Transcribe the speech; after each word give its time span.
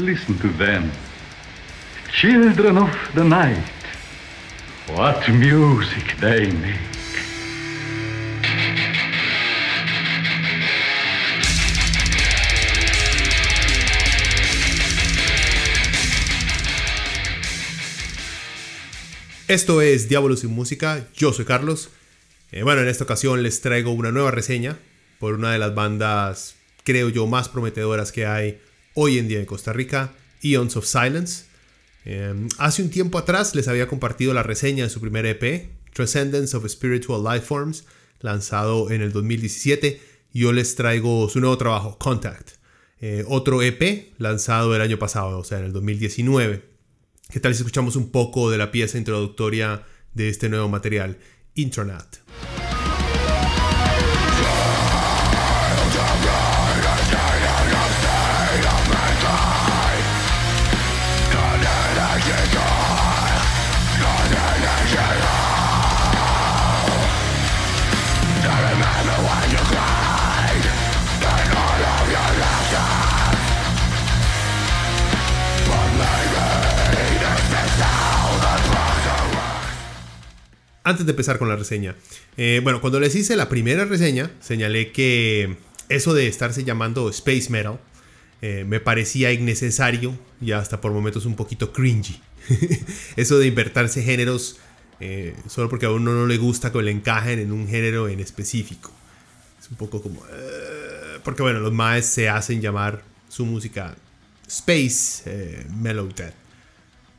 Listen 0.00 0.38
to 0.38 0.48
them. 0.56 0.90
Children 2.10 2.78
of 2.78 2.90
the 3.14 3.22
night. 3.22 3.62
What 4.96 5.28
music 5.28 6.16
they 6.20 6.50
make. 6.50 6.80
Esto 19.48 19.82
es 19.82 20.08
Diablos 20.08 20.40
sin 20.40 20.54
Música, 20.54 21.06
yo 21.14 21.34
soy 21.34 21.44
Carlos. 21.44 21.90
Eh, 22.52 22.62
bueno, 22.62 22.80
en 22.80 22.88
esta 22.88 23.04
ocasión 23.04 23.42
les 23.42 23.60
traigo 23.60 23.90
una 23.90 24.12
nueva 24.12 24.30
reseña 24.30 24.78
por 25.18 25.34
una 25.34 25.52
de 25.52 25.58
las 25.58 25.74
bandas, 25.74 26.54
creo 26.84 27.10
yo, 27.10 27.26
más 27.26 27.50
prometedoras 27.50 28.12
que 28.12 28.24
hay 28.24 28.60
hoy 29.02 29.16
en 29.16 29.28
día 29.28 29.38
en 29.38 29.46
Costa 29.46 29.72
Rica, 29.72 30.12
Eons 30.42 30.76
of 30.76 30.84
Silence. 30.84 31.46
Eh, 32.04 32.34
hace 32.58 32.82
un 32.82 32.90
tiempo 32.90 33.16
atrás 33.16 33.54
les 33.54 33.66
había 33.66 33.88
compartido 33.88 34.34
la 34.34 34.42
reseña 34.42 34.84
de 34.84 34.90
su 34.90 35.00
primer 35.00 35.24
EP, 35.24 35.70
Transcendence 35.94 36.54
of 36.54 36.68
Spiritual 36.68 37.24
Lifeforms, 37.24 37.84
lanzado 38.20 38.90
en 38.90 39.00
el 39.00 39.12
2017. 39.12 40.02
Yo 40.34 40.52
les 40.52 40.74
traigo 40.74 41.30
su 41.30 41.40
nuevo 41.40 41.56
trabajo, 41.56 41.96
Contact, 41.96 42.50
eh, 43.00 43.24
otro 43.26 43.62
EP 43.62 44.12
lanzado 44.18 44.76
el 44.76 44.82
año 44.82 44.98
pasado, 44.98 45.38
o 45.38 45.44
sea, 45.44 45.60
en 45.60 45.64
el 45.64 45.72
2019. 45.72 46.62
¿Qué 47.30 47.40
tal 47.40 47.54
si 47.54 47.60
escuchamos 47.62 47.96
un 47.96 48.10
poco 48.10 48.50
de 48.50 48.58
la 48.58 48.70
pieza 48.70 48.98
introductoria 48.98 49.82
de 50.12 50.28
este 50.28 50.50
nuevo 50.50 50.68
material, 50.68 51.16
Intranet? 51.54 52.20
Antes 80.90 81.06
de 81.06 81.12
empezar 81.12 81.38
con 81.38 81.48
la 81.48 81.56
reseña, 81.56 81.94
eh, 82.36 82.60
bueno, 82.62 82.80
cuando 82.80 83.00
les 83.00 83.14
hice 83.14 83.36
la 83.36 83.48
primera 83.48 83.84
reseña, 83.84 84.30
señalé 84.40 84.92
que 84.92 85.56
eso 85.88 86.14
de 86.14 86.26
estarse 86.26 86.64
llamando 86.64 87.08
Space 87.08 87.48
Metal 87.48 87.78
eh, 88.42 88.64
me 88.66 88.80
parecía 88.80 89.32
innecesario 89.32 90.18
y 90.40 90.52
hasta 90.52 90.80
por 90.80 90.92
momentos 90.92 91.24
un 91.26 91.36
poquito 91.36 91.72
cringy. 91.72 92.20
eso 93.16 93.38
de 93.38 93.46
invertirse 93.46 94.02
géneros 94.02 94.58
eh, 94.98 95.34
solo 95.48 95.68
porque 95.68 95.86
a 95.86 95.90
uno 95.90 96.12
no 96.12 96.26
le 96.26 96.36
gusta 96.36 96.72
que 96.72 96.82
le 96.82 96.90
encajen 96.90 97.38
en 97.38 97.52
un 97.52 97.68
género 97.68 98.08
en 98.08 98.20
específico. 98.20 98.90
Es 99.60 99.70
un 99.70 99.76
poco 99.76 100.02
como... 100.02 100.22
porque 101.22 101.42
bueno, 101.42 101.60
los 101.60 101.72
maes 101.72 102.06
se 102.06 102.28
hacen 102.28 102.60
llamar 102.60 103.02
su 103.28 103.46
música 103.46 103.94
Space 104.46 105.66
Mellow 105.70 106.08
Death. 106.08 106.34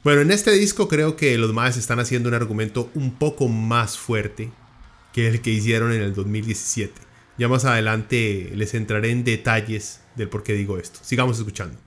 Bueno, 0.03 0.21
en 0.21 0.31
este 0.31 0.49
disco 0.51 0.87
creo 0.87 1.15
que 1.15 1.37
los 1.37 1.53
más 1.53 1.77
están 1.77 1.99
haciendo 1.99 2.27
un 2.27 2.33
argumento 2.33 2.89
un 2.95 3.13
poco 3.13 3.47
más 3.47 3.99
fuerte 3.99 4.49
que 5.13 5.27
el 5.27 5.41
que 5.41 5.51
hicieron 5.51 5.91
en 5.91 6.01
el 6.01 6.15
2017. 6.15 6.91
Ya 7.37 7.47
más 7.47 7.65
adelante 7.65 8.51
les 8.55 8.73
entraré 8.73 9.11
en 9.11 9.23
detalles 9.23 10.01
del 10.15 10.27
por 10.27 10.41
qué 10.41 10.53
digo 10.53 10.79
esto. 10.79 10.99
Sigamos 11.03 11.37
escuchando. 11.37 11.77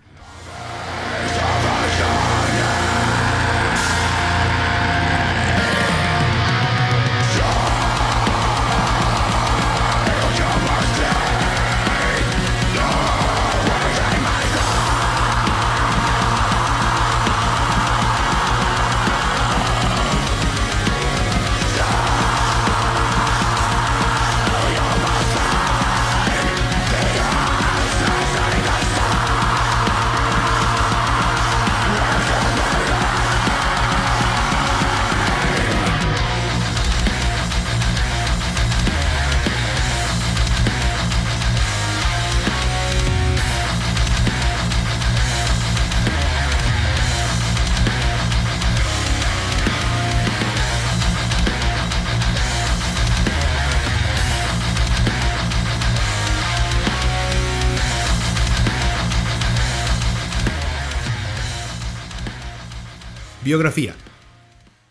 Biografía. 63.45 63.95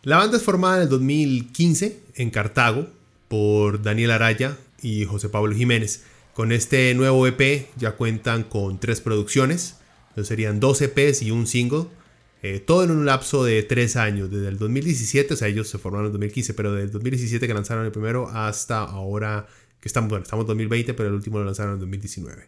La 0.04 0.18
banda 0.18 0.38
es 0.38 0.44
formada 0.44 0.78
en 0.78 0.84
el 0.84 0.90
2015 0.90 2.00
en 2.16 2.30
Cartago 2.30 2.88
por 3.28 3.82
Daniel 3.82 4.12
Araya 4.12 4.56
y 4.80 5.06
José 5.06 5.28
Pablo 5.30 5.56
Jiménez. 5.56 6.04
Con 6.36 6.52
este 6.52 6.94
nuevo 6.94 7.26
EP 7.26 7.68
ya 7.78 7.94
cuentan 7.94 8.44
con 8.44 8.80
tres 8.80 9.02
producciones, 9.02 9.78
serían 10.22 10.60
dos 10.60 10.84
EPs 10.84 11.24
y 11.24 11.32
un 11.32 11.48
single, 11.48 11.86
eh, 12.44 12.60
todo 12.60 12.84
en 12.84 12.92
un 12.92 13.08
lapso 13.08 13.44
de 13.44 13.64
tres 13.64 13.96
años, 13.96 14.30
desde 14.30 14.50
el 14.50 14.60
2017, 14.60 15.34
o 15.34 15.38
sea, 15.38 15.48
ellos 15.48 15.68
se 15.68 15.80
formaron 15.80 16.06
en 16.06 16.08
el 16.10 16.14
2015, 16.14 16.54
pero 16.54 16.74
desde 16.74 16.86
el 16.86 16.92
2017 16.92 17.48
que 17.48 17.54
lanzaron 17.56 17.86
el 17.86 17.92
primero 17.92 18.30
hasta 18.30 18.84
ahora, 18.84 19.48
que 19.80 19.88
estamos, 19.88 20.10
bueno, 20.10 20.24
estamos 20.24 20.44
en 20.44 20.48
2020, 20.48 20.94
pero 20.94 21.10
el 21.10 21.16
último 21.16 21.40
lo 21.40 21.46
lanzaron 21.46 21.74
en 21.74 21.80
2019. 21.80 22.46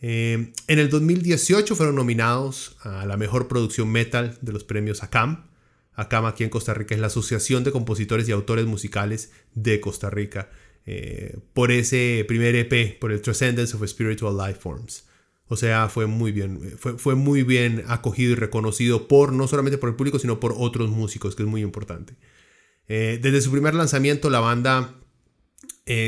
Eh, 0.00 0.52
en 0.68 0.78
el 0.78 0.90
2018 0.90 1.74
fueron 1.74 1.96
nominados 1.96 2.76
a 2.82 3.04
la 3.06 3.16
mejor 3.16 3.48
producción 3.48 3.90
metal 3.90 4.38
de 4.40 4.52
los 4.52 4.64
premios 4.64 5.02
ACAM. 5.02 5.46
ACAM 5.94 6.26
aquí 6.26 6.44
en 6.44 6.50
Costa 6.50 6.74
Rica 6.74 6.94
es 6.94 7.00
la 7.00 7.08
Asociación 7.08 7.64
de 7.64 7.72
Compositores 7.72 8.28
y 8.28 8.32
Autores 8.32 8.66
Musicales 8.66 9.32
de 9.54 9.80
Costa 9.80 10.10
Rica. 10.10 10.50
Eh, 10.86 11.36
por 11.52 11.72
ese 11.72 12.24
primer 12.28 12.54
EP, 12.54 12.98
por 12.98 13.12
el 13.12 13.20
Transcendence 13.20 13.76
of 13.76 13.86
Spiritual 13.86 14.36
Life 14.36 14.60
Forms. 14.60 15.04
O 15.48 15.56
sea, 15.56 15.88
fue 15.88 16.06
muy 16.06 16.30
bien, 16.30 16.60
fue, 16.78 16.98
fue, 16.98 17.14
muy 17.14 17.42
bien 17.42 17.84
acogido 17.88 18.32
y 18.32 18.34
reconocido 18.34 19.08
por 19.08 19.32
no 19.32 19.48
solamente 19.48 19.78
por 19.78 19.88
el 19.88 19.96
público, 19.96 20.18
sino 20.18 20.40
por 20.40 20.54
otros 20.56 20.90
músicos, 20.90 21.34
que 21.34 21.42
es 21.42 21.48
muy 21.48 21.62
importante. 21.62 22.14
Eh, 22.86 23.18
desde 23.20 23.40
su 23.40 23.50
primer 23.50 23.74
lanzamiento, 23.74 24.30
la 24.30 24.40
banda 24.40 24.94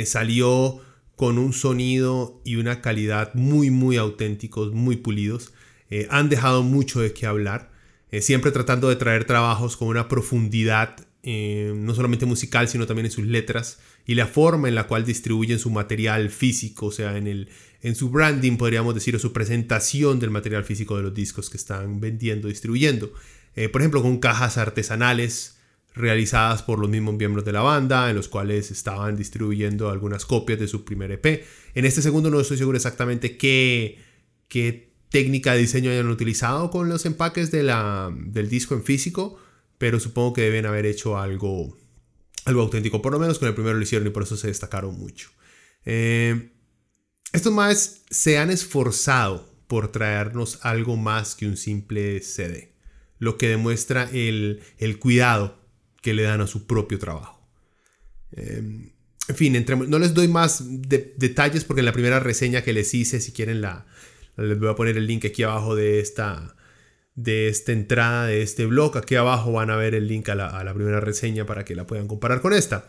salió 0.05 0.83
con 1.21 1.37
un 1.37 1.53
sonido 1.53 2.41
y 2.47 2.57
una 2.57 2.81
calidad 2.81 3.35
muy, 3.35 3.71
muy 3.71 3.99
auténticos, 3.99 4.73
muy 4.73 4.97
pulidos. 4.97 5.53
Eh, 5.91 6.07
han 6.09 6.31
dejado 6.31 6.63
mucho 6.63 6.99
de 7.03 7.13
qué 7.13 7.27
hablar, 7.27 7.71
eh, 8.11 8.23
siempre 8.23 8.53
tratando 8.53 8.89
de 8.89 8.97
traer 8.97 9.27
trabajos 9.27 9.77
con 9.77 9.89
una 9.89 10.09
profundidad, 10.09 10.97
eh, 11.23 11.75
no 11.77 11.95
solamente 11.95 12.25
musical, 12.25 12.69
sino 12.69 12.87
también 12.87 13.05
en 13.05 13.13
sus 13.13 13.27
letras 13.27 13.81
y 14.07 14.15
la 14.15 14.27
forma 14.27 14.69
en 14.69 14.75
la 14.75 14.87
cual 14.87 15.05
distribuyen 15.05 15.59
su 15.59 15.69
material 15.69 16.31
físico, 16.31 16.87
o 16.87 16.91
sea, 16.91 17.19
en, 17.19 17.27
el, 17.27 17.51
en 17.83 17.97
su 17.97 18.09
branding, 18.09 18.57
podríamos 18.57 18.95
decir, 18.95 19.15
o 19.15 19.19
su 19.19 19.35
presentación 19.35 20.21
del 20.21 20.31
material 20.31 20.65
físico 20.65 20.97
de 20.97 21.03
los 21.03 21.13
discos 21.13 21.51
que 21.51 21.59
están 21.59 22.01
vendiendo, 22.01 22.49
distribuyendo. 22.49 23.13
por 23.71 23.83
ejemplo, 23.83 24.01
con 24.01 24.21
cajas 24.21 24.57
artesanales, 24.57 25.60
realizadas 25.95 26.63
por 26.63 26.79
los 26.79 26.89
mismos 26.89 27.15
miembros 27.15 27.45
de 27.45 27.53
la 27.53 27.63
banda, 27.63 28.11
en 28.11 28.17
los 28.17 28.29
cuales 28.29 28.71
estaban 28.71 29.17
distribuyendo 29.17 29.91
algunas 29.91 30.25
copias 30.25 30.59
de 30.59 30.69
su 30.69 30.85
primer 30.85 31.11
EP. 31.11 31.45
En 31.75 31.85
este 31.85 32.03
segundo 32.03 32.31
no 32.31 32.41
estoy 32.41 32.59
seguro 32.59 32.77
exactamente 32.77 33.37
qué, 33.37 33.99
qué 34.49 34.93
técnica 35.11 35.53
de 35.53 35.61
diseño 35.61 35.91
hayan 35.91 36.09
utilizado 36.09 36.71
con 36.71 36.89
los 36.89 37.05
empaques 37.07 37.51
de 37.51 37.63
del 37.63 38.49
disco 38.49 38.75
en 38.75 38.85
físico, 38.85 39.39
pero 39.79 39.99
supongo 39.99 40.35
que 40.35 40.43
deben 40.43 40.67
haber 40.67 40.87
hecho 40.87 41.19
algo, 41.19 41.77
algo 42.45 42.63
auténtico. 42.63 43.03
Por 43.03 43.13
lo 43.13 43.19
menos 43.19 43.39
con 43.39 43.49
el 43.49 43.55
primero 43.55 43.77
lo 43.77 43.83
hicieron 43.83 44.07
y 44.07 44.11
por 44.11 44.23
eso 44.23 44.37
se 44.37 44.49
destacaron 44.49 44.99
mucho. 44.99 45.31
Eh, 45.85 46.53
estos 47.33 47.53
más 47.53 48.03
se 48.11 48.39
han 48.39 48.51
esforzado 48.51 49.49
por 49.67 49.93
traernos 49.93 50.59
algo 50.63 50.97
más 50.97 51.35
que 51.35 51.47
un 51.47 51.57
simple 51.57 52.21
CD, 52.23 52.75
lo 53.19 53.39
que 53.39 53.49
demuestra 53.49 54.09
el, 54.13 54.63
el 54.79 54.99
cuidado 54.99 55.60
que 56.01 56.15
le 56.15 56.23
dan 56.23 56.41
a 56.41 56.47
su 56.47 56.67
propio 56.67 56.99
trabajo. 56.99 57.41
Em, 58.33 58.93
en 59.29 59.37
fin, 59.37 59.65
no 59.89 59.99
les 59.99 60.15
doy 60.15 60.29
más 60.29 60.65
detalles 60.67 61.65
porque 61.65 61.81
en 61.81 61.87
la 61.87 61.93
primera 61.93 62.19
reseña 62.19 62.63
que 62.63 62.73
les 62.73 62.93
hice, 62.95 63.21
si 63.21 63.33
quieren 63.33 63.61
la, 63.61 63.87
les 64.37 64.59
voy 64.59 64.69
a 64.69 64.75
poner 64.75 64.97
el 64.97 65.07
link 65.07 65.25
aquí 65.25 65.45
abajo 65.45 65.77
de 65.77 66.01
esta, 66.01 66.57
de 67.15 67.49
esta 67.49 67.73
entrada, 67.73 68.27
de 68.27 68.43
este 68.43 68.67
blog. 68.67 68.97
Aquí 68.97 69.15
abajo 69.15 69.53
van 69.53 69.71
a 69.71 69.77
ver 69.77 69.95
el 69.95 70.09
link 70.09 70.29
a 70.31 70.35
la, 70.35 70.75
primera 70.75 71.01
reseña 71.01 71.47
para 71.47 71.65
que 71.65 71.77
la 71.77 71.87
puedan 71.87 72.09
comparar 72.09 72.41
con 72.41 72.53
esta. 72.53 72.89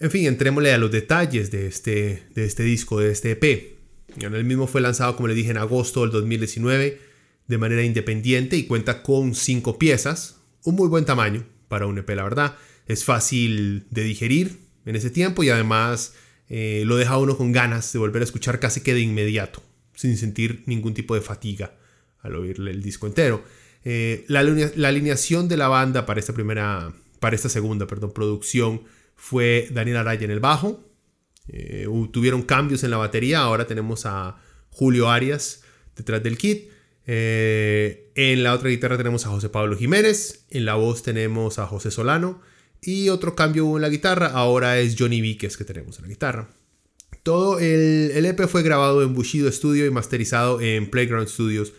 En 0.00 0.10
fin, 0.10 0.26
entrémosle 0.26 0.72
a 0.72 0.78
los 0.78 0.90
detalles 0.90 1.50
de 1.50 1.66
este, 1.66 2.24
de 2.34 2.44
este 2.44 2.62
disco, 2.62 3.00
de 3.00 3.10
este 3.10 3.30
EP. 3.30 3.78
El 4.20 4.44
mismo 4.44 4.66
fue 4.66 4.80
lanzado, 4.80 5.16
como 5.16 5.28
le 5.28 5.34
dije, 5.34 5.50
en 5.50 5.58
agosto 5.58 6.02
del 6.02 6.10
2019 6.10 7.00
de 7.46 7.58
manera 7.58 7.82
independiente 7.82 8.56
y 8.56 8.64
cuenta 8.64 9.02
con 9.02 9.34
cinco 9.34 9.78
piezas, 9.78 10.40
un 10.64 10.74
muy 10.74 10.88
buen 10.88 11.06
tamaño 11.06 11.46
para 11.68 11.86
un 11.86 11.98
EP, 11.98 12.08
la 12.10 12.24
verdad. 12.24 12.56
Es 12.86 13.04
fácil 13.04 13.86
de 13.90 14.02
digerir 14.02 14.58
en 14.86 14.96
ese 14.96 15.10
tiempo 15.10 15.42
y 15.42 15.50
además 15.50 16.14
eh, 16.48 16.82
lo 16.86 16.96
deja 16.96 17.18
uno 17.18 17.36
con 17.36 17.52
ganas 17.52 17.92
de 17.92 17.98
volver 17.98 18.22
a 18.22 18.24
escuchar 18.24 18.58
casi 18.58 18.80
que 18.80 18.94
de 18.94 19.00
inmediato, 19.00 19.62
sin 19.94 20.16
sentir 20.16 20.62
ningún 20.66 20.94
tipo 20.94 21.14
de 21.14 21.20
fatiga 21.20 21.74
al 22.20 22.34
oírle 22.36 22.70
el 22.70 22.82
disco 22.82 23.06
entero. 23.06 23.44
Eh, 23.84 24.24
la, 24.28 24.40
alineación 24.40 25.48
de 25.48 25.56
la 25.56 25.68
banda 25.68 26.06
para 26.06 26.20
esta 26.20 26.32
primera, 26.32 26.92
para 27.20 27.36
esta 27.36 27.48
segunda, 27.48 27.86
perdón, 27.86 28.12
producción 28.12 28.82
fue 29.14 29.68
Daniel 29.70 29.98
Araya 29.98 30.24
en 30.24 30.30
el 30.30 30.40
bajo. 30.40 30.84
Eh, 31.48 31.86
tuvieron 32.12 32.42
cambios 32.42 32.84
en 32.84 32.90
la 32.90 32.96
batería. 32.96 33.40
Ahora 33.40 33.66
tenemos 33.66 34.06
a 34.06 34.40
Julio 34.70 35.10
Arias 35.10 35.62
detrás 35.96 36.22
del 36.22 36.38
kit. 36.38 36.70
Eh, 37.10 38.12
en 38.16 38.42
la 38.42 38.52
otra 38.52 38.68
guitarra 38.68 38.98
tenemos 38.98 39.24
a 39.24 39.30
José 39.30 39.48
Pablo 39.48 39.76
Jiménez. 39.76 40.44
En 40.50 40.66
la 40.66 40.74
voz 40.74 41.02
tenemos 41.02 41.58
a 41.58 41.66
José 41.66 41.90
Solano. 41.90 42.40
Y 42.80 43.08
otro 43.08 43.34
cambio 43.34 43.74
en 43.74 43.82
la 43.82 43.88
guitarra. 43.88 44.28
Ahora 44.28 44.78
es 44.78 44.94
Johnny 44.96 45.20
Víquez 45.20 45.56
que 45.56 45.64
tenemos 45.64 45.96
en 45.98 46.02
la 46.02 46.08
guitarra. 46.08 46.50
Todo 47.22 47.58
el, 47.58 48.24
EP 48.24 48.46
fue 48.46 48.62
grabado 48.62 49.02
en 49.02 49.14
Bushido 49.14 49.50
Studio 49.50 49.86
y 49.86 49.90
masterizado 49.90 50.60
en 50.60 50.88
Playground 50.88 51.28
Studios 51.28 51.72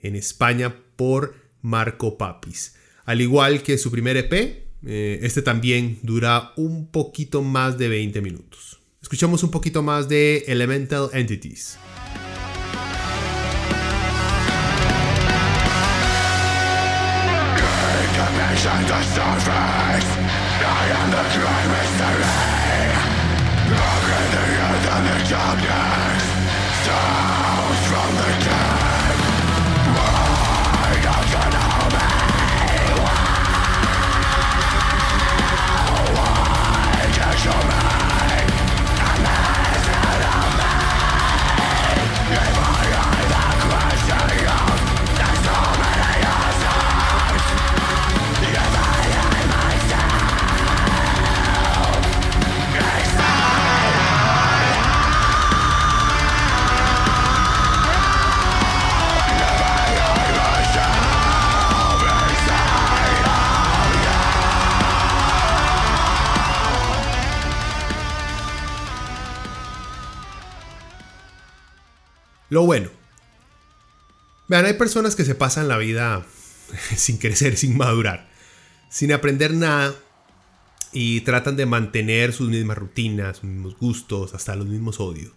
en 0.00 0.16
España 0.16 0.76
por 0.96 1.34
Marco 1.62 2.18
Papis. 2.18 2.74
Al 3.04 3.20
igual 3.20 3.62
que 3.62 3.78
su 3.78 3.90
primer 3.90 4.16
EP, 4.16 4.32
eh, 4.86 5.18
este 5.22 5.42
también 5.42 5.98
dura 6.02 6.52
un 6.56 6.88
poquito 6.88 7.42
más 7.42 7.78
de 7.78 7.88
20 7.88 8.20
minutos. 8.20 8.80
Escuchamos 9.00 9.42
un 9.42 9.50
poquito 9.50 9.82
más 9.82 10.08
de 10.08 10.44
Elemental 10.46 11.10
Entities. 11.12 11.78
at 18.66 18.86
the 18.88 19.02
surface 19.02 20.08
I 20.64 20.88
am 20.98 21.10
the 21.10 21.24
great 21.36 21.66
mystery 21.74 22.64
the 24.32 24.44
earth 24.68 24.86
and 24.96 25.06
Lo 72.54 72.64
bueno. 72.64 72.88
Vean, 74.46 74.64
hay 74.64 74.74
personas 74.74 75.16
que 75.16 75.24
se 75.24 75.34
pasan 75.34 75.66
la 75.66 75.76
vida 75.76 76.24
sin 76.96 77.18
crecer, 77.18 77.56
sin 77.56 77.76
madurar, 77.76 78.30
sin 78.88 79.10
aprender 79.10 79.52
nada 79.54 79.92
y 80.92 81.22
tratan 81.22 81.56
de 81.56 81.66
mantener 81.66 82.32
sus 82.32 82.50
mismas 82.50 82.78
rutinas, 82.78 83.38
sus 83.38 83.50
mismos 83.50 83.76
gustos, 83.76 84.34
hasta 84.34 84.54
los 84.54 84.68
mismos 84.68 85.00
odios. 85.00 85.32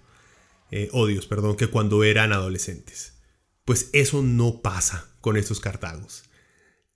Eh, 0.69 0.89
odios, 0.91 1.25
perdón, 1.25 1.55
que 1.55 1.65
cuando 1.65 2.03
eran 2.03 2.33
adolescentes. 2.33 3.13
Pues 3.65 3.89
eso 3.93 4.21
no 4.21 4.61
pasa 4.61 5.09
con 5.19 5.37
estos 5.37 5.59
cartagos. 5.59 6.25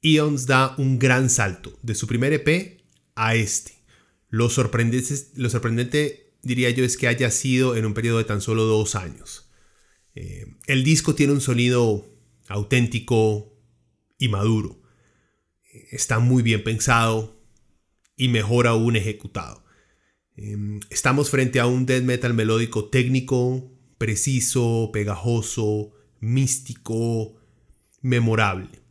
Eons 0.03 0.45
da 0.45 0.75
un 0.77 1.00
gran 1.00 1.31
salto 1.31 1.79
de 1.81 1.95
su 1.95 2.06
primer 2.06 2.31
EP 2.31 2.79
a 3.15 3.33
este. 3.33 3.74
Lo 4.29 4.51
sorprendente, 4.51 5.15
lo 5.33 5.50
sorprendente, 5.50 6.35
diría 6.44 6.69
yo, 6.69 6.85
es 6.85 6.95
que 6.95 7.07
haya 7.07 7.31
sido 7.31 7.75
en 7.75 7.88
un 7.88 7.95
periodo 7.95 8.19
de 8.19 8.25
tan 8.25 8.41
solo 8.41 8.65
dos 8.65 8.94
años. 8.94 9.47
Eh, 10.15 10.45
el 10.67 10.83
disco 10.83 11.15
tiene 11.15 11.33
un 11.33 11.41
sonido 11.41 12.05
auténtico 12.47 13.57
y 14.17 14.27
maduro. 14.29 14.81
Está 15.91 16.19
muy 16.19 16.43
bien 16.43 16.63
pensado 16.63 17.41
y 18.15 18.27
mejor 18.27 18.67
aún 18.67 18.95
ejecutado. 18.95 19.63
Em, 20.35 20.79
estamos 20.89 21.29
frente 21.29 21.59
a 21.59 21.65
un 21.65 21.85
death 21.85 22.03
metal 22.03 22.33
melódico 22.33 22.89
técnico, 22.89 23.71
preciso, 23.97 24.89
pegajoso, 24.91 25.93
místico, 26.19 27.35
memorable. 28.01 28.81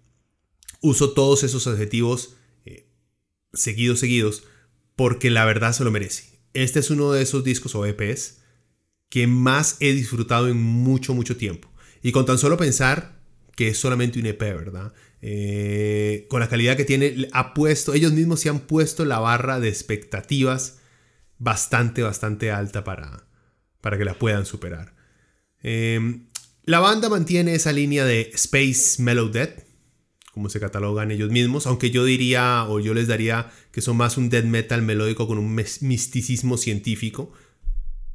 Uso 0.81 1.13
todos 1.13 1.43
esos 1.43 1.67
adjetivos 1.67 2.37
eh, 2.65 2.91
seguidos, 3.53 4.01
seguidos, 4.01 4.45
porque 4.97 5.31
la 5.31 5.45
verdad 5.45 5.73
se 5.73 5.85
lo 5.85 5.91
merece. 5.91 6.41
Este 6.55 6.81
es 6.81 6.91
uno 6.91 7.13
de 7.13 7.23
esos 7.23 7.45
discos 7.45 7.75
o 7.75 7.85
EPs 7.87 8.40
que 9.11 9.27
más 9.27 9.77
he 9.81 9.93
disfrutado 9.93 10.49
en 10.49 10.57
mucho, 10.57 11.13
mucho 11.15 11.37
tiempo. 11.37 11.71
Y 12.03 12.13
con 12.13 12.25
tan 12.25 12.39
solo 12.39 12.57
pensar 12.57 13.21
que 13.55 13.69
es 13.69 13.79
solamente 13.79 14.19
un 14.19 14.25
EP, 14.25 14.41
¿verdad? 14.41 14.95
Eh, 15.21 16.27
con 16.31 16.41
la 16.41 16.49
calidad 16.49 16.77
que 16.77 16.87
tiene, 16.87 17.29
ha 17.33 17.53
puesto, 17.53 17.93
ellos 17.93 18.13
mismos 18.13 18.41
se 18.41 18.49
han 18.49 18.61
puesto 18.61 19.05
la 19.05 19.19
barra 19.19 19.61
de 19.61 19.69
expectativas 19.69 20.79
bastante, 21.39 22.03
bastante 22.03 22.51
alta 22.51 22.85
para, 22.85 23.27
para 23.83 23.99
que 23.99 24.05
la 24.05 24.15
puedan 24.15 24.47
superar. 24.47 24.95
Em, 25.63 26.29
la 26.65 26.79
banda 26.79 27.09
mantiene 27.09 27.55
esa 27.55 27.73
línea 27.73 28.05
de 28.05 28.31
Space 28.35 29.03
Mellow 29.03 29.29
Death, 29.29 29.65
como 30.33 30.49
se 30.49 30.61
catalogan 30.61 31.11
ellos 31.11 31.31
mismos, 31.31 31.67
aunque 31.67 31.91
yo 31.91 32.05
diría 32.05 32.65
o 32.69 32.79
yo 32.79 32.95
les 32.95 33.09
daría 33.09 33.51
que 33.73 33.81
son 33.81 33.97
más 33.97 34.17
un 34.17 34.31
death 34.31 34.45
metal 34.45 34.81
melódico 34.81 35.27
con 35.27 35.39
un 35.39 35.55
misticismo 35.55 36.57
científico, 36.57 37.33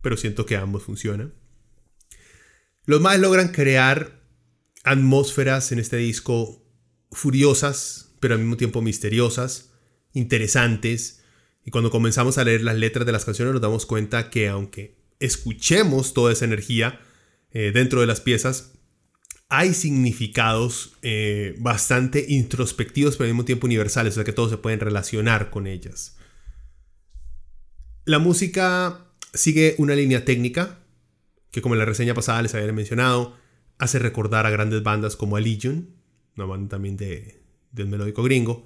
pero 0.06 0.18
siento 0.18 0.46
que 0.46 0.56
ambos 0.56 0.84
funcionan. 0.84 1.34
Los 2.86 3.02
más 3.02 3.20
logran 3.20 3.48
crear 3.48 4.22
atmósferas 4.84 5.72
en 5.72 5.80
este 5.80 5.98
disco 5.98 6.64
furiosas, 7.12 8.14
pero 8.20 8.36
al 8.36 8.42
mismo 8.42 8.56
tiempo 8.56 8.84
misteriosas, 8.84 9.72
interesantes. 10.14 11.24
Y 11.64 11.72
cuando 11.72 11.90
comenzamos 11.90 12.38
a 12.38 12.44
leer 12.44 12.62
las 12.62 12.76
letras 12.76 13.08
de 13.08 13.14
las 13.14 13.26
canciones 13.26 13.54
nos 13.54 13.64
damos 13.64 13.88
cuenta 13.88 14.30
que 14.30 14.48
aunque 14.48 14.96
escuchemos 15.20 16.14
toda 16.14 16.32
esa 16.32 16.46
energía 16.46 17.00
eh, 17.50 17.72
dentro 17.74 18.00
de 18.00 18.06
las 18.06 18.22
piezas, 18.22 18.74
hay 19.50 19.74
significados 19.74 20.98
eh, 21.02 21.56
bastante 21.58 22.28
introspectivos, 22.30 23.18
pero 23.18 23.26
al 23.26 23.34
mismo 23.34 23.46
tiempo 23.46 23.66
universales, 23.66 24.14
o 24.14 24.16
sea 24.18 24.24
que 24.24 24.34
todos 24.34 24.52
se 24.52 24.58
pueden 24.58 24.82
relacionar 24.82 25.50
con 25.50 25.66
ellas. 25.66 26.16
La 28.04 28.20
música 28.20 29.05
Sigue 29.36 29.76
una 29.78 29.96
línea 29.96 30.26
técnica 30.26 30.80
que 31.56 31.62
como 31.62 31.76
en 31.76 31.80
la 31.80 31.86
reseña 31.86 32.14
pasada 32.14 32.42
les 32.42 32.54
había 32.54 32.74
mencionado, 32.74 33.34
hace 33.78 33.98
recordar 33.98 34.46
a 34.46 34.50
grandes 34.50 34.84
bandas 34.84 35.16
como 35.16 35.40
Legion, 35.40 35.88
una 36.36 36.46
banda 36.46 36.68
también 36.68 36.98
de, 36.98 37.42
del 37.72 37.88
melódico 37.88 38.24
gringo. 38.24 38.66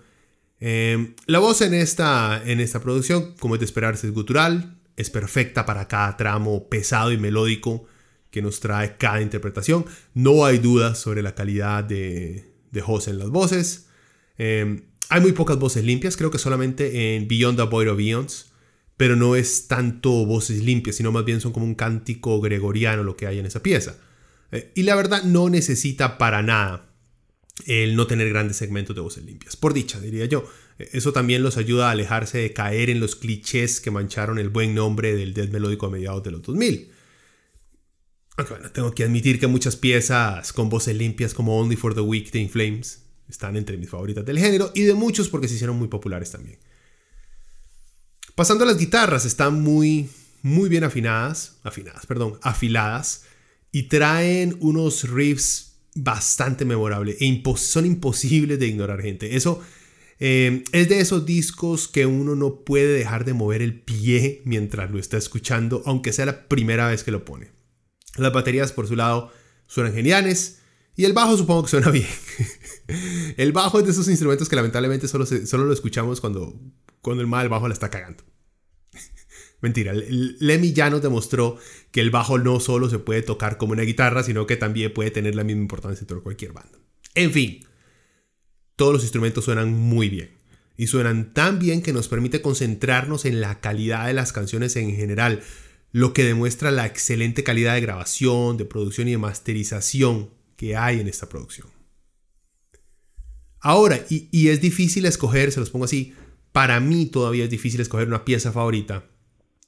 Em, 0.59 1.13
la 1.27 1.37
voz 1.37 1.61
en 1.61 1.75
esta, 1.75 2.41
en 2.43 2.59
esta 2.59 2.81
producción, 2.81 3.35
como 3.37 3.53
es 3.53 3.59
de 3.59 3.65
esperarse, 3.65 4.07
es 4.07 4.13
gutural, 4.13 4.79
es 4.95 5.11
perfecta 5.11 5.67
para 5.67 5.87
cada 5.87 6.17
tramo 6.17 6.67
pesado 6.67 7.11
y 7.11 7.19
melódico 7.19 7.85
que 8.31 8.41
nos 8.41 8.59
trae 8.59 8.97
cada 8.97 9.21
interpretación. 9.21 9.85
No 10.15 10.43
hay 10.43 10.57
dudas 10.57 10.97
sobre 10.97 11.21
la 11.21 11.35
calidad 11.35 11.83
de, 11.83 12.51
de 12.71 12.83
en 13.05 13.19
las 13.19 13.29
voces. 13.29 13.85
Em, 14.39 14.81
hay 15.09 15.21
muy 15.21 15.33
pocas 15.33 15.59
voces 15.59 15.83
limpias, 15.83 16.17
creo 16.17 16.31
que 16.31 16.39
solamente 16.39 17.15
en 17.15 17.27
Beyond 17.27 17.59
the 17.59 17.65
Void 17.65 17.91
of 17.91 17.99
Eons 17.99 18.48
pero 18.99 19.15
no 19.15 19.37
es 19.37 19.69
tanto 19.69 20.25
voces 20.25 20.61
limpias, 20.61 20.97
sino 20.97 21.13
más 21.13 21.23
bien 21.23 21.39
son 21.39 21.53
como 21.53 21.65
un 21.65 21.73
cántico 21.73 22.41
gregoriano 22.41 23.01
lo 23.01 23.15
que 23.15 23.27
hay 23.27 23.39
en 23.39 23.45
esa 23.45 23.63
pieza. 23.63 23.95
Eh, 24.51 24.73
y 24.75 24.83
la 24.83 24.93
verdad 24.93 25.23
no 25.23 25.49
necesita 25.49 26.17
para 26.17 26.41
nada 26.41 26.91
el 27.65 27.95
no 27.95 28.07
tener 28.07 28.27
grandes 28.27 28.57
segmentos 28.57 28.93
de 28.97 29.01
voces 29.01 29.23
limpias, 29.23 29.55
por 29.55 29.73
dicha 29.73 30.01
diría 30.01 30.25
yo. 30.25 30.43
Eh, 30.77 30.89
eso 30.91 31.13
también 31.13 31.43
los 31.43 31.55
ayuda 31.55 31.87
a 31.87 31.91
alejarse 31.91 32.39
de 32.39 32.51
caer 32.51 32.89
en 32.89 32.99
los 32.99 33.15
clichés 33.15 33.79
que 33.79 33.89
mancharon 33.89 34.37
el 34.37 34.49
buen 34.49 34.75
nombre 34.75 35.15
del 35.15 35.33
death 35.33 35.51
melódico 35.51 35.85
a 35.85 35.91
mediados 35.91 36.21
de 36.21 36.31
los 36.31 36.41
2000. 36.41 36.91
Aunque 38.35 38.53
bueno, 38.53 38.69
tengo 38.71 38.91
que 38.93 39.05
admitir 39.05 39.39
que 39.39 39.47
muchas 39.47 39.77
piezas 39.77 40.51
con 40.51 40.67
voces 40.67 40.97
limpias 40.97 41.33
como 41.33 41.57
Only 41.57 41.77
for 41.77 41.95
the 41.95 42.01
Weak 42.01 42.31
de 42.31 42.39
In 42.39 42.49
Flames 42.49 43.05
están 43.29 43.55
entre 43.55 43.77
mis 43.77 43.89
favoritas 43.89 44.25
del 44.25 44.39
género 44.39 44.73
y 44.75 44.81
de 44.81 44.93
muchos 44.93 45.29
porque 45.29 45.47
se 45.47 45.53
hicieron 45.53 45.77
muy 45.77 45.87
populares 45.87 46.31
también. 46.31 46.59
Pasando 48.39 48.63
a 48.63 48.67
las 48.67 48.77
guitarras, 48.77 49.25
están 49.25 49.61
muy, 49.61 50.09
muy 50.43 50.69
bien 50.69 50.85
afinadas, 50.85 51.57
afinadas, 51.61 52.05
perdón, 52.05 52.39
afiladas 52.41 53.25
y 53.73 53.89
traen 53.89 54.55
unos 54.61 55.09
riffs 55.09 55.73
bastante 55.93 56.63
memorables 56.63 57.17
e 57.19 57.43
son 57.57 57.85
imposibles 57.85 58.57
de 58.57 58.67
ignorar, 58.67 59.01
gente. 59.01 59.35
Eso 59.35 59.61
eh, 60.19 60.63
es 60.71 60.87
de 60.87 61.01
esos 61.01 61.25
discos 61.25 61.89
que 61.89 62.05
uno 62.05 62.33
no 62.33 62.63
puede 62.63 62.93
dejar 62.93 63.25
de 63.25 63.33
mover 63.33 63.61
el 63.61 63.77
pie 63.77 64.41
mientras 64.45 64.89
lo 64.89 64.99
está 64.99 65.17
escuchando, 65.17 65.83
aunque 65.85 66.13
sea 66.13 66.25
la 66.25 66.47
primera 66.47 66.87
vez 66.87 67.03
que 67.03 67.11
lo 67.11 67.25
pone. 67.25 67.51
Las 68.15 68.31
baterías, 68.31 68.71
por 68.71 68.87
su 68.87 68.95
lado, 68.95 69.33
suenan 69.67 69.93
geniales. 69.93 70.59
Y 70.95 71.03
el 71.03 71.11
bajo 71.11 71.35
supongo 71.35 71.63
que 71.63 71.71
suena 71.71 71.91
bien. 71.91 72.07
el 73.35 73.51
bajo 73.51 73.79
es 73.79 73.85
de 73.85 73.91
esos 73.91 74.07
instrumentos 74.07 74.47
que 74.47 74.55
lamentablemente 74.55 75.09
solo, 75.09 75.25
solo 75.25 75.65
lo 75.65 75.73
escuchamos 75.73 76.21
cuando, 76.21 76.57
cuando 77.01 77.21
el 77.21 77.27
mal 77.27 77.49
bajo 77.49 77.67
la 77.67 77.73
está 77.73 77.89
cagando. 77.89 78.23
Mentira, 79.61 79.93
Lemmy 79.93 80.73
ya 80.73 80.89
nos 80.89 81.01
demostró 81.01 81.57
que 81.91 82.01
el 82.01 82.11
bajo 82.11 82.37
no 82.37 82.59
solo 82.59 82.89
se 82.89 82.99
puede 82.99 83.21
tocar 83.21 83.57
como 83.57 83.73
una 83.73 83.83
guitarra, 83.83 84.23
sino 84.23 84.47
que 84.47 84.57
también 84.57 84.93
puede 84.93 85.11
tener 85.11 85.35
la 85.35 85.43
misma 85.43 85.61
importancia 85.61 85.99
dentro 85.99 86.17
de 86.17 86.23
cualquier 86.23 86.53
banda. 86.53 86.79
En 87.15 87.31
fin, 87.31 87.65
todos 88.75 88.93
los 88.93 89.03
instrumentos 89.03 89.45
suenan 89.45 89.73
muy 89.73 90.09
bien. 90.09 90.37
Y 90.77 90.87
suenan 90.87 91.33
tan 91.33 91.59
bien 91.59 91.81
que 91.81 91.91
nos 91.91 92.07
permite 92.07 92.41
concentrarnos 92.41 93.25
en 93.25 93.41
la 93.41 93.59
calidad 93.59 94.07
de 94.07 94.13
las 94.13 94.31
canciones 94.31 94.77
en 94.77 94.95
general, 94.95 95.41
lo 95.91 96.13
que 96.13 96.23
demuestra 96.23 96.71
la 96.71 96.85
excelente 96.85 97.43
calidad 97.43 97.73
de 97.73 97.81
grabación, 97.81 98.55
de 98.55 98.63
producción 98.63 99.09
y 99.09 99.11
de 99.11 99.17
masterización 99.17 100.29
que 100.55 100.77
hay 100.77 101.01
en 101.01 101.09
esta 101.09 101.27
producción. 101.27 101.67
Ahora, 103.59 104.05
y, 104.09 104.29
y 104.31 104.47
es 104.47 104.61
difícil 104.61 105.05
escoger, 105.05 105.51
se 105.51 105.59
los 105.59 105.69
pongo 105.69 105.83
así, 105.83 106.13
para 106.51 106.79
mí 106.79 107.05
todavía 107.05 107.45
es 107.45 107.49
difícil 107.49 107.81
escoger 107.81 108.07
una 108.07 108.25
pieza 108.25 108.51
favorita, 108.51 109.05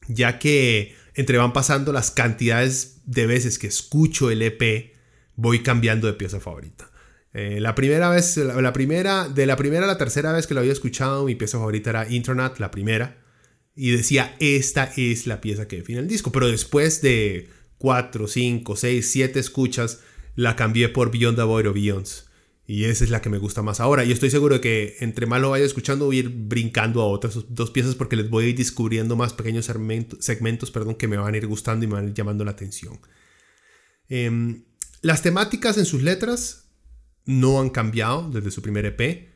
ya 0.07 0.39
que 0.39 0.95
entre 1.13 1.37
van 1.37 1.53
pasando 1.53 1.91
las 1.91 2.11
cantidades 2.11 3.01
de 3.05 3.27
veces 3.27 3.59
que 3.59 3.67
escucho 3.67 4.31
el 4.31 4.41
EP, 4.41 4.93
voy 5.35 5.59
cambiando 5.59 6.07
de 6.07 6.13
pieza 6.13 6.39
favorita. 6.39 6.89
Eh, 7.33 7.59
la 7.61 7.75
primera 7.75 8.09
vez, 8.09 8.37
la, 8.37 8.73
primera, 8.73 9.29
de 9.29 9.45
la 9.45 9.55
primera 9.55 9.85
a 9.85 9.87
la 9.87 9.97
tercera 9.97 10.33
vez 10.33 10.47
que 10.47 10.53
lo 10.53 10.59
había 10.59 10.73
escuchado, 10.73 11.25
mi 11.25 11.35
pieza 11.35 11.57
favorita 11.57 11.89
era 11.91 12.09
Internet, 12.09 12.59
la 12.59 12.71
primera. 12.71 13.17
Y 13.73 13.91
decía, 13.91 14.35
esta 14.39 14.91
es 14.97 15.27
la 15.27 15.39
pieza 15.39 15.67
que 15.67 15.77
define 15.77 15.99
el 15.99 16.07
disco. 16.07 16.31
Pero 16.31 16.49
después 16.49 17.01
de 17.01 17.49
4, 17.77 18.27
5, 18.27 18.75
6, 18.75 19.11
7 19.11 19.39
escuchas, 19.39 20.01
la 20.35 20.55
cambié 20.55 20.89
por 20.89 21.11
Beyond 21.11 21.37
the 21.37 21.43
Void 21.43 21.67
of 21.67 21.73
Beyonds. 21.73 22.29
Y 22.71 22.85
esa 22.85 23.03
es 23.03 23.09
la 23.09 23.21
que 23.21 23.29
me 23.29 23.37
gusta 23.37 23.61
más 23.61 23.81
ahora. 23.81 24.05
Y 24.05 24.13
estoy 24.13 24.29
seguro 24.29 24.55
de 24.55 24.61
que 24.61 24.95
entre 25.01 25.25
más 25.25 25.41
lo 25.41 25.49
vaya 25.49 25.65
escuchando, 25.65 26.05
voy 26.05 26.15
a 26.15 26.19
ir 26.21 26.29
brincando 26.29 27.01
a 27.01 27.05
otras 27.05 27.37
dos 27.49 27.69
piezas 27.69 27.95
porque 27.95 28.15
les 28.15 28.29
voy 28.29 28.45
a 28.45 28.47
ir 28.47 28.55
descubriendo 28.55 29.17
más 29.17 29.33
pequeños 29.33 29.65
segmentos, 29.65 30.71
perdón, 30.71 30.95
que 30.95 31.09
me 31.09 31.17
van 31.17 31.33
a 31.33 31.37
ir 31.37 31.47
gustando 31.47 31.83
y 31.83 31.89
me 31.89 31.95
van 31.95 32.05
a 32.05 32.07
ir 32.07 32.13
llamando 32.13 32.45
la 32.45 32.51
atención. 32.51 32.97
Em, 34.07 34.63
las 35.01 35.21
temáticas 35.21 35.77
en 35.79 35.85
sus 35.85 36.01
letras 36.01 36.69
no 37.25 37.59
han 37.59 37.71
cambiado 37.71 38.29
desde 38.29 38.51
su 38.51 38.61
primer 38.61 38.85
EP 38.85 39.27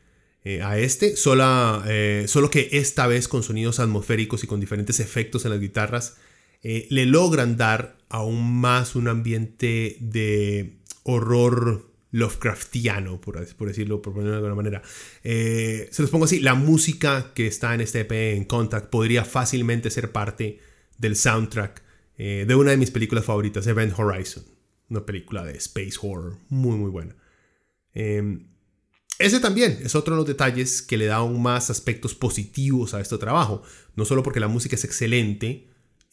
eh, 0.42 0.62
a 0.62 0.78
este, 0.78 1.14
solo, 1.14 1.82
eh, 1.86 2.24
solo 2.28 2.48
que 2.48 2.70
esta 2.72 3.06
vez 3.06 3.28
con 3.28 3.42
sonidos 3.42 3.80
atmosféricos 3.80 4.44
y 4.44 4.46
con 4.46 4.60
diferentes 4.60 4.98
efectos 4.98 5.44
en 5.44 5.50
las 5.50 5.60
guitarras, 5.60 6.16
eh, 6.62 6.86
le 6.88 7.04
logran 7.04 7.58
dar 7.58 7.98
aún 8.08 8.62
más 8.62 8.94
un 8.96 9.08
ambiente 9.08 9.98
de 10.00 10.78
horror 11.02 11.95
Lovecraftiano, 12.16 13.20
por, 13.20 13.38
decirlo, 13.66 14.00
por 14.02 14.14
ponerlo 14.14 14.32
de 14.32 14.36
alguna 14.36 14.54
manera. 14.54 14.82
se 15.22 15.96
los 15.98 16.10
pongo 16.10 16.24
así, 16.24 16.40
la 16.40 16.54
música 16.54 17.32
que 17.34 17.46
está 17.46 17.74
en 17.74 17.80
este 17.80 18.00
EP 18.00 18.12
en 18.36 18.44
Contact 18.44 18.88
podría 18.88 19.24
fácilmente 19.24 19.90
ser 19.90 20.12
parte 20.12 20.60
del 20.98 21.16
soundtrack 21.16 21.82
de 22.16 22.54
una 22.54 22.70
de 22.70 22.76
mis 22.78 22.90
películas 22.90 23.24
favoritas, 23.24 23.66
Event 23.66 23.98
Horizon, 23.98 24.44
una 24.88 25.04
película 25.04 25.44
de 25.44 25.56
space 25.58 25.96
horror 26.00 26.38
muy 26.48 26.76
muy 26.76 26.90
buena. 26.90 27.14
Em, 27.92 28.46
ese 29.18 29.40
también 29.40 29.78
es 29.82 29.94
otro 29.94 30.14
de 30.14 30.18
los 30.18 30.26
detalles 30.26 30.82
que 30.82 30.98
le 30.98 31.06
da 31.06 31.16
aún 31.16 31.40
más 31.40 31.70
aspectos 31.70 32.14
positivos 32.14 32.92
a 32.92 33.00
este 33.00 33.16
trabajo. 33.16 33.62
No 33.94 34.04
solo 34.04 34.22
porque 34.22 34.40
la 34.40 34.48
música 34.48 34.76
es 34.76 34.84
excelente 34.84 35.68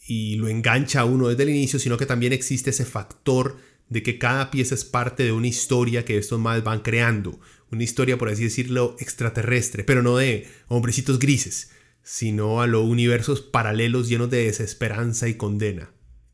y 0.08 0.36
lo 0.36 0.48
engancha 0.48 1.02
a 1.02 1.06
uno 1.06 1.28
desde 1.28 1.44
el 1.44 1.50
inicio, 1.50 1.80
sino 1.80 1.98
que 1.98 2.06
también 2.06 2.32
existe 2.32 2.70
ese 2.70 2.86
factor 2.86 3.58
de 3.94 4.02
que 4.02 4.18
cada 4.18 4.50
pieza 4.50 4.74
es 4.74 4.84
parte 4.84 5.24
de 5.24 5.32
una 5.32 5.46
historia 5.46 6.04
que 6.04 6.18
estos 6.18 6.40
más 6.40 6.64
van 6.64 6.80
creando. 6.80 7.40
Una 7.72 7.84
historia, 7.84 8.18
por 8.18 8.28
así 8.28 8.44
decirlo, 8.44 8.96
extraterrestre, 9.00 9.84
pero 9.84 10.02
no 10.02 10.18
de 10.18 10.48
hombrecitos 10.68 11.20
grises, 11.20 11.70
sino 12.02 12.60
a 12.60 12.68
los 12.68 12.84
universos 12.84 13.42
paralelos 13.42 14.10
llenos 14.10 14.32
de 14.32 14.46
desesperanza 14.46 15.28
y 15.28 15.36
condena. 15.36 15.92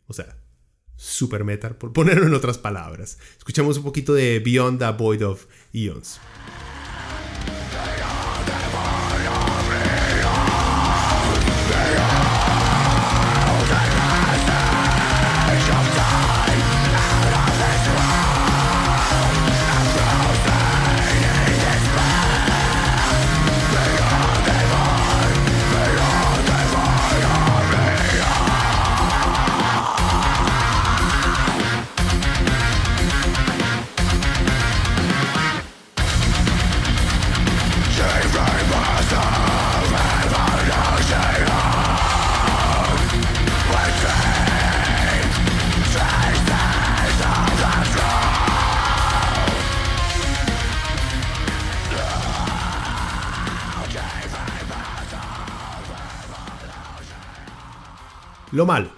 O 0.07 0.13
sea, 0.13 0.37
super 0.95 1.43
metal, 1.43 1.75
por 1.75 1.91
ponerlo 1.93 2.27
en 2.27 2.33
otras 2.33 2.57
palabras. 2.57 3.19
Escuchamos 3.37 3.77
un 3.77 3.83
poquito 3.83 4.13
de 4.13 4.39
Beyond 4.39 4.79
the 4.79 4.91
Void 4.91 5.25
of 5.25 5.45
Eons. 5.73 6.17
Lo 58.59 58.65
malo. 58.65 58.91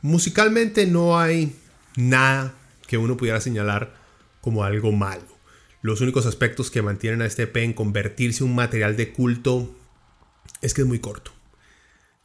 Musicalmente 0.00 0.86
no 0.86 1.18
hay 1.18 1.54
nada 1.96 2.54
que 2.86 2.96
uno 2.96 3.18
pudiera 3.18 3.42
señalar 3.42 3.94
como 4.40 4.64
algo 4.64 4.90
malo. 4.90 5.26
Los 5.82 6.00
únicos 6.00 6.24
aspectos 6.24 6.70
que 6.70 6.80
mantienen 6.80 7.20
a 7.20 7.26
este 7.26 7.42
EP 7.42 7.58
en 7.58 7.74
convertirse 7.74 8.42
en 8.42 8.48
un 8.48 8.56
material 8.56 8.96
de 8.96 9.12
culto 9.12 9.76
es 10.62 10.72
que 10.72 10.80
es 10.80 10.86
muy 10.86 10.98
corto. 10.98 11.30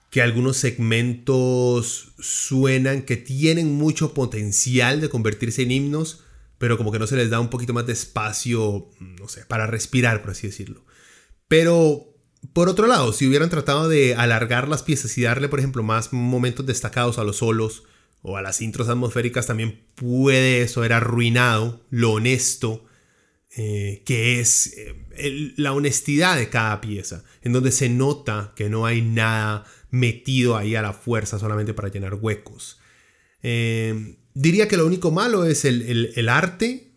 Que 0.10 0.22
algunos 0.22 0.56
segmentos 0.56 2.14
suenan 2.20 3.02
que 3.02 3.18
tienen 3.18 3.74
mucho 3.74 4.14
potencial 4.14 5.02
de 5.02 5.10
convertirse 5.10 5.64
en 5.64 5.72
himnos, 5.72 6.24
pero 6.58 6.78
como 6.78 6.94
que 6.94 7.00
no 7.00 7.08
se 7.08 7.18
les 7.18 7.30
da 7.30 7.42
un 7.42 7.50
poquito 7.50 7.74
más 7.74 7.86
de 7.86 7.92
espacio, 7.92 8.88
no 9.02 9.28
sé, 9.28 9.44
para 9.44 9.68
respirar, 9.68 10.22
por 10.22 10.32
así 10.32 10.48
decirlo. 10.48 10.86
Pero 11.50 12.17
por 12.54 12.70
otro 12.70 12.88
lado, 12.88 13.14
si 13.14 13.28
hubieran 13.28 13.50
tratado 13.50 13.90
de 13.90 14.16
alargar 14.16 14.68
las 14.68 14.84
piezas 14.84 15.18
y 15.18 15.24
darle, 15.24 15.50
por 15.50 15.60
ejemplo, 15.60 15.84
más 15.84 16.14
momentos 16.14 16.66
destacados 16.66 17.18
a 17.18 17.24
los 17.24 17.38
solos 17.38 17.84
o 18.22 18.38
a 18.38 18.42
las 18.42 18.62
intros 18.62 18.90
atmosféricas, 18.90 19.48
también 19.48 19.84
puede 19.96 20.62
eso 20.62 20.82
haber 20.82 20.94
arruinado 20.94 21.82
lo 21.90 22.14
honesto 22.14 22.88
eh, 23.60 24.04
que 24.06 24.40
es 24.40 24.76
eh, 24.78 25.54
la 25.56 25.74
honestidad 25.74 26.38
de 26.38 26.48
cada 26.48 26.80
pieza, 26.80 27.24
en 27.42 27.54
donde 27.54 27.72
se 27.72 27.90
nota 27.90 28.54
que 28.56 28.70
no 28.70 28.86
hay 28.86 29.02
nada 29.02 29.66
metido 29.90 30.56
ahí 30.56 30.76
a 30.76 30.84
la 30.84 30.94
fuerza 30.94 31.40
solamente 31.40 31.74
para 31.74 31.88
llenar 31.88 32.14
huecos. 32.16 32.78
Eh, 33.42 34.18
diría 34.36 34.68
que 34.68 34.78
lo 34.78 34.86
único 34.86 35.10
malo 35.10 35.44
es 35.44 35.66
el, 35.66 36.14
el 36.16 36.30
arte 36.30 36.92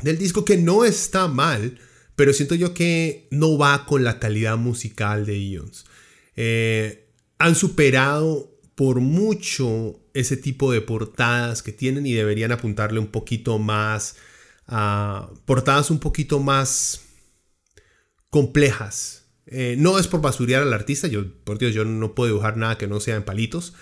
del 0.00 0.16
disco, 0.16 0.46
que 0.46 0.56
no 0.56 0.86
está 0.86 1.28
mal, 1.28 1.78
pero 2.16 2.32
siento 2.32 2.54
yo 2.54 2.74
que 2.74 3.28
no 3.30 3.56
va 3.58 3.86
con 3.86 4.02
la 4.02 4.18
calidad 4.18 4.56
musical 4.56 5.26
de 5.26 5.38
Ions. 5.38 5.86
Eh, 6.34 7.08
han 7.38 7.54
superado 7.54 8.58
por 8.74 9.00
mucho 9.00 10.00
ese 10.14 10.36
tipo 10.36 10.72
de 10.72 10.80
portadas 10.80 11.62
que 11.62 11.72
tienen 11.72 12.06
y 12.06 12.12
deberían 12.12 12.52
apuntarle 12.52 12.98
un 12.98 13.08
poquito 13.08 13.58
más 13.58 14.16
a 14.66 15.30
portadas 15.44 15.90
un 15.90 15.98
poquito 15.98 16.40
más 16.40 17.02
complejas. 18.30 19.24
Eh, 19.46 19.76
no 19.78 19.98
es 19.98 20.08
por 20.08 20.20
basurear 20.20 20.62
al 20.62 20.72
artista, 20.72 21.06
yo 21.06 21.24
por 21.44 21.58
Dios, 21.58 21.72
yo 21.72 21.84
no 21.84 22.14
puedo 22.14 22.32
dibujar 22.32 22.56
nada 22.56 22.78
que 22.78 22.86
no 22.86 23.00
sea 23.00 23.16
en 23.16 23.24
palitos. 23.24 23.74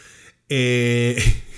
Eh, 0.48 1.16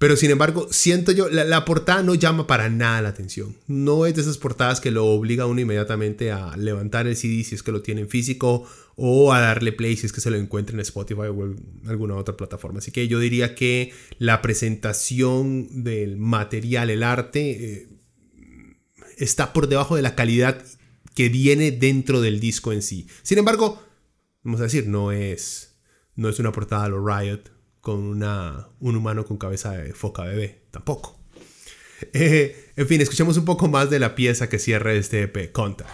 Pero 0.00 0.16
sin 0.16 0.30
embargo, 0.30 0.66
siento 0.70 1.12
yo, 1.12 1.28
la, 1.28 1.66
portada 1.66 2.02
no 2.02 2.14
llama 2.14 2.46
para 2.46 2.70
nada 2.70 3.02
la 3.02 3.10
atención. 3.10 3.54
No 3.66 4.06
es 4.06 4.14
de 4.14 4.22
esas 4.22 4.38
portadas 4.38 4.80
que 4.80 4.90
lo 4.90 5.04
obliga 5.04 5.44
a 5.44 5.46
uno 5.46 5.60
inmediatamente 5.60 6.32
a 6.32 6.56
levantar 6.56 7.06
el 7.06 7.16
CD 7.16 7.44
si 7.44 7.54
es 7.54 7.62
que 7.62 7.70
lo 7.70 7.82
tiene 7.82 8.00
en 8.00 8.08
físico 8.08 8.66
o 8.96 9.34
a 9.34 9.40
darle 9.40 9.72
play 9.72 9.98
si 9.98 10.06
es 10.06 10.14
que 10.14 10.22
se 10.22 10.30
lo 10.30 10.38
encuentra 10.38 10.72
en 10.72 10.80
Spotify 10.80 11.26
o 11.28 11.54
alguna 11.86 12.16
otra 12.16 12.34
plataforma. 12.34 12.78
Así 12.78 12.92
que 12.92 13.08
yo 13.08 13.18
diría 13.18 13.54
que 13.54 13.92
la 14.18 14.40
presentación 14.40 15.84
del 15.84 16.16
material, 16.16 16.88
el 16.88 17.02
arte, 17.02 17.50
eh, 17.50 17.88
está 19.18 19.52
por 19.52 19.68
debajo 19.68 19.96
de 19.96 20.02
la 20.02 20.14
calidad 20.14 20.64
que 21.14 21.28
viene 21.28 21.72
dentro 21.72 22.22
del 22.22 22.40
disco 22.40 22.72
en 22.72 22.80
sí. 22.80 23.06
Sin 23.22 23.36
embargo, 23.36 23.78
vamos 24.44 24.60
a 24.60 24.64
decir, 24.64 24.86
no 24.86 25.12
es, 25.12 25.76
no 26.16 26.30
es 26.30 26.38
una 26.38 26.52
portada 26.52 26.84
a 26.84 26.88
lo 26.88 27.06
Riot 27.06 27.59
con 27.80 27.98
una, 27.98 28.68
un 28.80 28.96
humano 28.96 29.24
con 29.24 29.36
cabeza 29.38 29.72
de 29.72 29.92
foca 29.94 30.24
bebé, 30.24 30.62
tampoco. 30.70 31.16
Eh, 32.14 32.70
en 32.76 32.88
fin, 32.88 32.98
escuchemos 33.02 33.36
un 33.36 33.44
poco 33.44 33.68
más 33.68 33.90
de 33.90 33.98
la 33.98 34.14
pieza 34.14 34.48
que 34.48 34.58
cierra 34.58 34.94
este 34.94 35.24
EP, 35.24 35.52
Contact. 35.52 35.90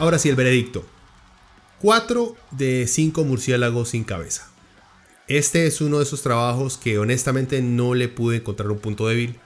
Ahora 0.00 0.20
sí, 0.20 0.28
el 0.28 0.36
veredicto. 0.36 0.86
4 1.80 2.36
de 2.52 2.86
5 2.86 3.24
murciélagos 3.24 3.88
sin 3.88 4.04
cabeza. 4.04 4.48
Este 5.26 5.66
es 5.66 5.80
uno 5.80 5.98
de 5.98 6.04
esos 6.04 6.22
trabajos 6.22 6.78
que 6.78 6.98
honestamente 6.98 7.60
no 7.62 7.96
le 7.96 8.06
pude 8.08 8.36
encontrar 8.36 8.70
un 8.70 8.78
punto 8.78 9.08
débil. 9.08 9.40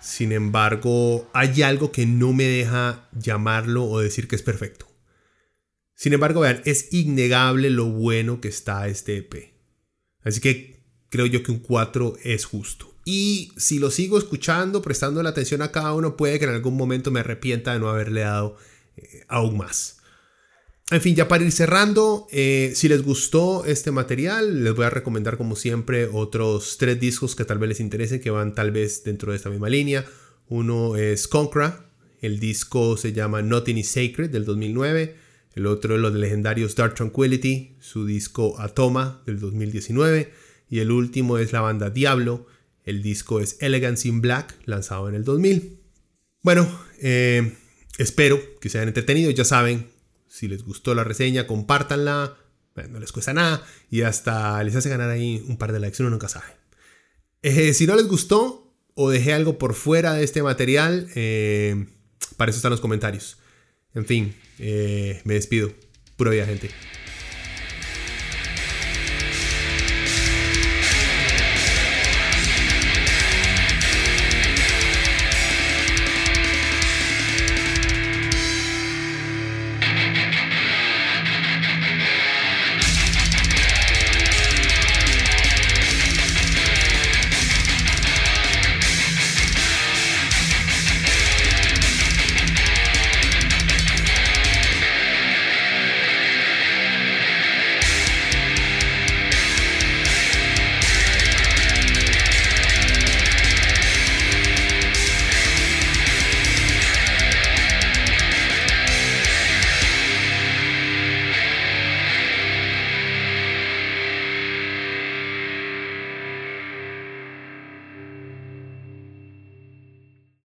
Sin 0.00 0.30
embargo, 0.30 1.28
hay 1.34 1.62
algo 1.62 1.90
que 1.90 2.06
no 2.06 2.32
me 2.32 2.44
deja 2.44 3.08
llamarlo 3.10 3.86
o 3.86 3.98
decir 3.98 4.28
que 4.28 4.36
es 4.36 4.42
perfecto. 4.42 4.86
Sin 5.96 6.12
embargo, 6.12 6.42
vean, 6.42 6.62
es 6.64 6.92
innegable 6.92 7.68
lo 7.68 7.86
bueno 7.86 8.40
que 8.40 8.46
está 8.46 8.86
este 8.86 9.16
EP. 9.16 9.52
Así 10.22 10.38
que 10.40 10.80
creo 11.08 11.26
yo 11.26 11.42
que 11.42 11.50
un 11.50 11.58
4 11.58 12.18
es 12.22 12.44
justo. 12.44 12.94
Y 13.04 13.52
si 13.56 13.80
lo 13.80 13.90
sigo 13.90 14.16
escuchando, 14.16 14.80
prestando 14.80 15.24
la 15.24 15.30
atención 15.30 15.60
a 15.60 15.72
cada 15.72 15.92
uno, 15.92 16.16
puede 16.16 16.38
que 16.38 16.44
en 16.44 16.52
algún 16.52 16.76
momento 16.76 17.10
me 17.10 17.18
arrepienta 17.20 17.72
de 17.72 17.80
no 17.80 17.88
haberle 17.88 18.20
dado 18.20 18.56
eh, 19.02 19.24
aún 19.28 19.56
más. 19.56 19.98
En 20.90 21.02
fin, 21.02 21.14
ya 21.14 21.28
para 21.28 21.44
ir 21.44 21.52
cerrando, 21.52 22.26
eh, 22.30 22.72
si 22.74 22.88
les 22.88 23.02
gustó 23.02 23.66
este 23.66 23.90
material, 23.90 24.64
les 24.64 24.74
voy 24.74 24.86
a 24.86 24.90
recomendar 24.90 25.36
como 25.36 25.54
siempre 25.54 26.06
otros 26.06 26.78
tres 26.78 26.98
discos 26.98 27.36
que 27.36 27.44
tal 27.44 27.58
vez 27.58 27.68
les 27.68 27.80
interesen, 27.80 28.20
que 28.20 28.30
van 28.30 28.54
tal 28.54 28.70
vez 28.70 29.04
dentro 29.04 29.32
de 29.32 29.36
esta 29.36 29.50
misma 29.50 29.68
línea. 29.68 30.06
Uno 30.48 30.96
es 30.96 31.28
Concra, 31.28 31.90
el 32.22 32.40
disco 32.40 32.96
se 32.96 33.12
llama 33.12 33.42
Nothing 33.42 33.78
is 33.78 33.90
Sacred 33.90 34.30
del 34.30 34.46
2009. 34.46 35.16
El 35.54 35.66
otro 35.66 35.96
es 35.96 36.00
los 36.00 36.14
legendarios 36.14 36.74
Dark 36.74 36.94
Tranquility, 36.94 37.76
su 37.80 38.06
disco 38.06 38.58
Atoma 38.58 39.22
del 39.26 39.40
2019. 39.40 40.32
Y 40.70 40.78
el 40.78 40.90
último 40.90 41.36
es 41.36 41.52
la 41.52 41.60
banda 41.60 41.90
Diablo, 41.90 42.46
el 42.84 43.02
disco 43.02 43.40
es 43.40 43.56
Elegance 43.60 44.08
in 44.08 44.20
Black, 44.20 44.54
lanzado 44.64 45.08
en 45.08 45.14
el 45.14 45.24
2000. 45.24 45.80
Bueno, 46.42 46.66
eh, 47.00 47.52
espero 47.98 48.40
que 48.60 48.68
se 48.70 48.78
hayan 48.78 48.88
entretenido, 48.88 49.30
ya 49.30 49.44
saben, 49.44 49.88
si 50.28 50.48
les 50.48 50.62
gustó 50.62 50.94
la 50.94 51.04
reseña, 51.04 51.46
compártanla. 51.46 52.36
no 52.88 53.00
les 53.00 53.12
cuesta 53.12 53.34
nada 53.34 53.66
y 53.90 54.02
hasta 54.02 54.62
les 54.62 54.76
hace 54.76 54.88
ganar 54.88 55.10
ahí 55.10 55.44
un 55.46 55.58
par 55.58 55.72
de 55.72 55.80
likes, 55.80 56.00
uno 56.00 56.10
nunca 56.10 56.28
sabe. 56.28 56.46
Eh, 57.42 57.74
si 57.74 57.86
no 57.86 57.96
les 57.96 58.06
gustó 58.06 58.74
o 58.94 59.10
dejé 59.10 59.32
algo 59.32 59.58
por 59.58 59.74
fuera 59.74 60.14
de 60.14 60.24
este 60.24 60.42
material, 60.42 61.08
eh, 61.14 61.86
para 62.36 62.50
eso 62.50 62.58
están 62.58 62.70
los 62.70 62.80
comentarios. 62.80 63.38
En 63.94 64.06
fin, 64.06 64.34
eh, 64.58 65.20
me 65.24 65.34
despido. 65.34 65.72
Pura 66.16 66.30
vida, 66.30 66.46
gente. 66.46 66.70